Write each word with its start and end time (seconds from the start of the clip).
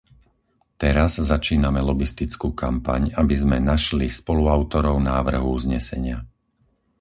Teraz 0.83 1.11
začíname 1.31 1.77
lobistickú 1.89 2.47
kampaň, 2.63 3.01
aby 3.21 3.35
sme 3.41 3.57
našli 3.71 4.07
spoluautorov 4.19 4.95
návrhu 5.11 5.47
uznesenia. 5.59 6.17